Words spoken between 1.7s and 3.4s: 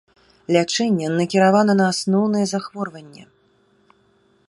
на асноўнае захворванне.